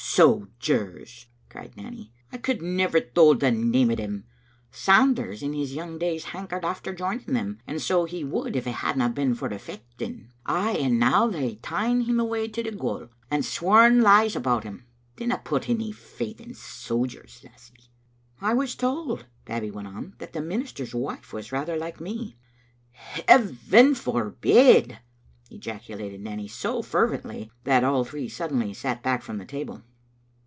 [0.11, 2.11] ""Sojers!" cried Nanny.
[2.33, 4.25] "I could never thole the name o' them.
[4.69, 8.73] Sanders in his young days hankered after joining them, and so he would, if it
[8.73, 10.27] hadna been for the fechting.
[10.45, 14.85] Ay, and now they've ta'en him awa to the gaol, and sworn lies about him.
[15.15, 17.89] Dinna put any faith in sojers, lassie."
[18.41, 22.35] "I was told," Babbie went on, "that the minister's wife was rather like me."
[22.91, 24.99] "Heaven forbid!"
[25.49, 29.83] ejaculated Nanny, so fervently that all three suddenly sat back from the table.